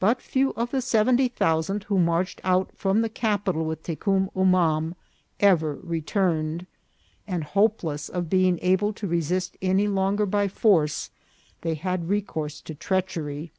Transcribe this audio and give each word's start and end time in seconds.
But 0.00 0.20
few 0.20 0.50
of 0.54 0.72
the 0.72 0.80
seventy 0.82 1.28
thousand 1.28 1.84
who 1.84 1.96
marched 2.00 2.40
out 2.42 2.72
from 2.74 3.00
the 3.00 3.08
capital 3.08 3.64
with 3.64 3.84
Te 3.84 3.94
cum 3.94 4.28
Umam 4.34 4.96
ever 5.38 5.76
returned; 5.84 6.66
and, 7.28 7.44
hopeless 7.44 8.08
of 8.08 8.28
being 8.28 8.58
able 8.60 8.92
to 8.94 9.06
resist 9.06 9.56
any 9.62 9.86
longer 9.86 10.26
by 10.26 10.48
force, 10.48 11.10
they 11.60 11.74
had 11.74 12.08
recourse 12.08 12.60
to 12.62 12.74
treachery. 12.74 13.52